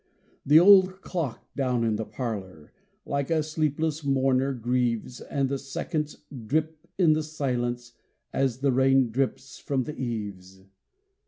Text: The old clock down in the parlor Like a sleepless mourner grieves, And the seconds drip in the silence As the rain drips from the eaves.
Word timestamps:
The 0.43 0.59
old 0.59 1.03
clock 1.03 1.53
down 1.55 1.83
in 1.83 1.95
the 1.95 2.05
parlor 2.05 2.73
Like 3.05 3.29
a 3.29 3.43
sleepless 3.43 4.03
mourner 4.03 4.51
grieves, 4.51 5.21
And 5.21 5.47
the 5.47 5.59
seconds 5.59 6.17
drip 6.47 6.87
in 6.97 7.13
the 7.13 7.21
silence 7.21 7.93
As 8.33 8.61
the 8.61 8.71
rain 8.71 9.11
drips 9.11 9.59
from 9.59 9.83
the 9.83 9.95
eaves. 9.95 10.63